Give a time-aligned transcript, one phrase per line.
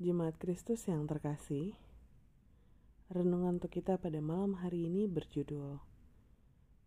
[0.00, 1.76] Jemaat Kristus yang terkasih,
[3.12, 5.76] renungan untuk kita pada malam hari ini berjudul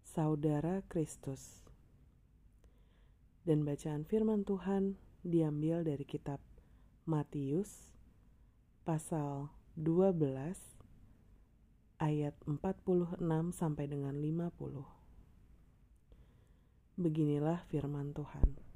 [0.01, 1.61] Saudara Kristus.
[3.45, 6.41] Dan bacaan firman Tuhan diambil dari kitab
[7.05, 7.85] Matius
[8.81, 10.17] pasal 12
[12.01, 13.21] ayat 46
[13.53, 16.97] sampai dengan 50.
[16.97, 18.72] Beginilah firman Tuhan.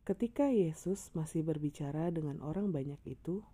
[0.00, 3.44] Ketika Yesus masih berbicara dengan orang banyak itu,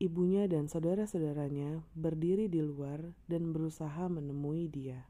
[0.00, 5.04] ibunya dan saudara-saudaranya berdiri di luar dan berusaha menemui dia.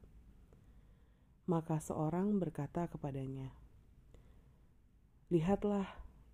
[1.46, 3.54] Maka seorang berkata kepadanya,
[5.30, 5.86] "Lihatlah,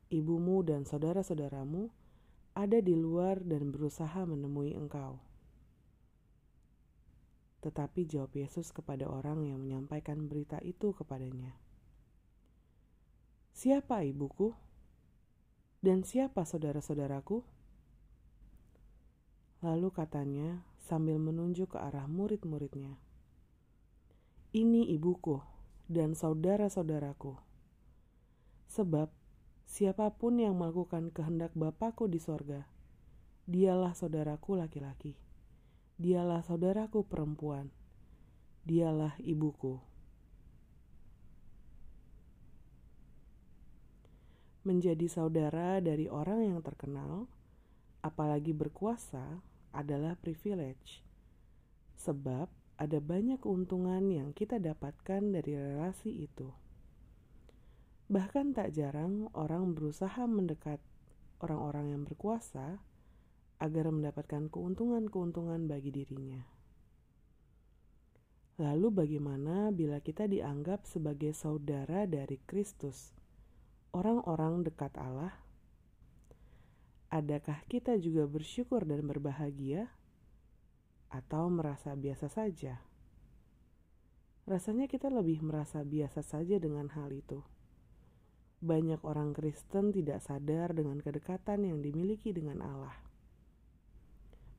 [0.09, 1.93] ibumu dan saudara-saudaramu
[2.57, 5.21] ada di luar dan berusaha menemui engkau."
[7.61, 11.59] Tetapi jawab Yesus kepada orang yang menyampaikan berita itu kepadanya,
[13.55, 14.51] Siapa ibuku?
[15.79, 17.47] Dan siapa saudara-saudaraku?
[19.63, 22.99] Lalu katanya sambil menunjuk ke arah murid-muridnya.
[24.51, 25.39] Ini ibuku
[25.87, 27.39] dan saudara-saudaraku.
[28.75, 29.15] Sebab
[29.71, 32.67] siapa pun yang melakukan kehendak Bapakku di sorga,
[33.47, 35.15] dialah saudaraku laki-laki,
[35.95, 37.71] dialah saudaraku perempuan,
[38.67, 39.94] dialah ibuku.
[44.65, 47.29] Menjadi saudara dari orang yang terkenal,
[48.01, 51.05] apalagi berkuasa, adalah privilege.
[52.01, 52.49] Sebab
[52.81, 56.51] ada banyak keuntungan yang kita dapatkan dari relasi itu.
[58.11, 60.83] Bahkan tak jarang orang berusaha mendekat
[61.41, 62.83] orang-orang yang berkuasa
[63.63, 66.43] agar mendapatkan keuntungan-keuntungan bagi dirinya.
[68.55, 73.11] Lalu, bagaimana bila kita dianggap sebagai saudara dari Kristus?
[73.95, 75.39] Orang-orang dekat Allah?
[77.15, 79.87] Adakah kita juga bersyukur dan berbahagia,
[81.15, 82.83] atau merasa biasa saja?
[84.51, 87.41] Rasanya kita lebih merasa biasa saja dengan hal itu.
[88.59, 92.99] Banyak orang Kristen tidak sadar dengan kedekatan yang dimiliki dengan Allah.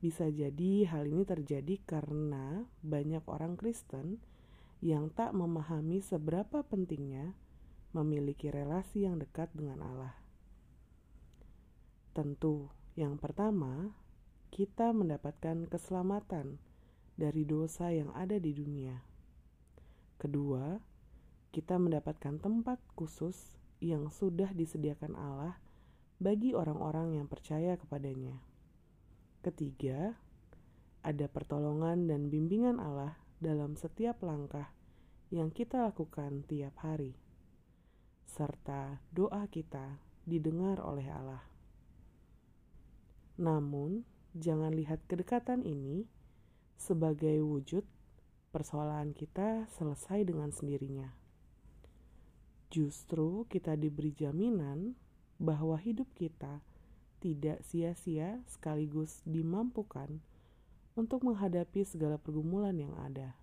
[0.00, 4.18] Bisa jadi hal ini terjadi karena banyak orang Kristen
[4.80, 7.36] yang tak memahami seberapa pentingnya
[7.96, 10.12] memiliki relasi yang dekat dengan Allah.
[12.12, 13.96] Tentu, yang pertama,
[14.52, 16.60] kita mendapatkan keselamatan
[17.16, 19.00] dari dosa yang ada di dunia.
[20.20, 20.76] Kedua,
[21.52, 25.56] kita mendapatkan tempat khusus yang sudah disediakan Allah
[26.20, 28.36] bagi orang-orang yang percaya kepadanya.
[29.40, 30.16] Ketiga,
[31.04, 34.72] ada pertolongan dan bimbingan Allah dalam setiap langkah
[35.28, 37.25] yang kita lakukan tiap hari
[38.26, 41.44] serta doa kita didengar oleh Allah.
[43.38, 44.02] Namun,
[44.34, 46.04] jangan lihat kedekatan ini
[46.76, 47.86] sebagai wujud
[48.50, 51.12] persoalan kita selesai dengan sendirinya.
[52.68, 54.98] Justru kita diberi jaminan
[55.38, 56.60] bahwa hidup kita
[57.20, 60.20] tidak sia-sia sekaligus dimampukan
[60.96, 63.36] untuk menghadapi segala pergumulan yang ada.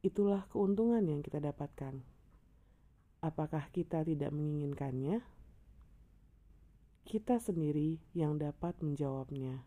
[0.00, 2.00] Itulah keuntungan yang kita dapatkan.
[3.18, 5.18] Apakah kita tidak menginginkannya?
[7.02, 9.66] Kita sendiri yang dapat menjawabnya.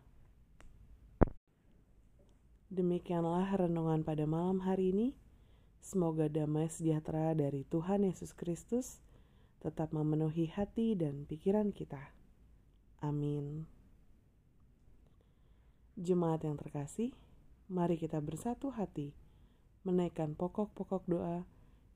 [2.72, 5.08] Demikianlah renungan pada malam hari ini.
[5.84, 9.04] Semoga damai sejahtera dari Tuhan Yesus Kristus
[9.60, 12.00] tetap memenuhi hati dan pikiran kita.
[13.04, 13.68] Amin.
[16.00, 17.12] Jemaat yang terkasih,
[17.68, 19.12] mari kita bersatu hati
[19.84, 21.44] menaikkan pokok-pokok doa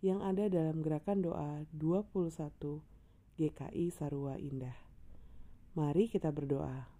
[0.04, 2.32] yang ada dalam gerakan doa 21
[3.36, 4.76] GKI Sarua Indah.
[5.76, 6.95] Mari kita berdoa.